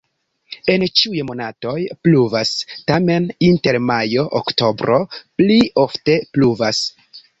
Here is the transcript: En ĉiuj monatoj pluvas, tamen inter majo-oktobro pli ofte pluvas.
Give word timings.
En 0.75 0.83
ĉiuj 0.99 1.19
monatoj 1.31 1.73
pluvas, 2.07 2.53
tamen 2.91 3.27
inter 3.49 3.79
majo-oktobro 3.91 4.99
pli 5.21 5.59
ofte 5.87 6.17
pluvas. 6.39 6.83